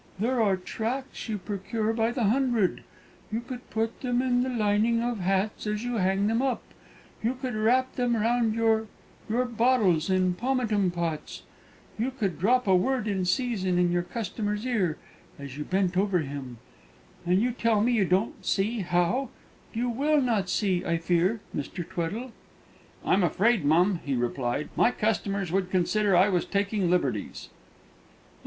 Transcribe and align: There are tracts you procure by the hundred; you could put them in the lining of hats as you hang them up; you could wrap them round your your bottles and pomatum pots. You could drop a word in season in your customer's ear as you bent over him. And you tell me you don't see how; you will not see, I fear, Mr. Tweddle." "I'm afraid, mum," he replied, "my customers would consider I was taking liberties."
There 0.17 0.41
are 0.41 0.57
tracts 0.57 1.29
you 1.29 1.37
procure 1.37 1.93
by 1.93 2.09
the 2.11 2.23
hundred; 2.23 2.83
you 3.31 3.39
could 3.39 3.69
put 3.69 4.01
them 4.01 4.19
in 4.19 4.41
the 4.41 4.49
lining 4.49 4.99
of 4.99 5.19
hats 5.19 5.67
as 5.67 5.83
you 5.83 5.97
hang 5.97 6.25
them 6.25 6.41
up; 6.41 6.63
you 7.21 7.35
could 7.35 7.53
wrap 7.53 7.93
them 7.93 8.17
round 8.17 8.55
your 8.55 8.87
your 9.29 9.45
bottles 9.45 10.09
and 10.09 10.35
pomatum 10.35 10.89
pots. 10.89 11.43
You 11.99 12.09
could 12.09 12.39
drop 12.39 12.65
a 12.65 12.75
word 12.75 13.07
in 13.07 13.25
season 13.25 13.77
in 13.77 13.91
your 13.91 14.01
customer's 14.01 14.65
ear 14.65 14.97
as 15.37 15.55
you 15.59 15.63
bent 15.65 15.95
over 15.95 16.17
him. 16.17 16.57
And 17.23 17.39
you 17.39 17.51
tell 17.51 17.79
me 17.81 17.91
you 17.91 18.05
don't 18.05 18.43
see 18.43 18.79
how; 18.79 19.29
you 19.71 19.87
will 19.87 20.19
not 20.19 20.49
see, 20.49 20.83
I 20.83 20.97
fear, 20.97 21.41
Mr. 21.55 21.87
Tweddle." 21.87 22.31
"I'm 23.05 23.23
afraid, 23.23 23.63
mum," 23.63 23.99
he 24.03 24.15
replied, 24.15 24.69
"my 24.75 24.89
customers 24.89 25.51
would 25.51 25.69
consider 25.69 26.15
I 26.17 26.27
was 26.27 26.45
taking 26.45 26.89
liberties." 26.89 27.49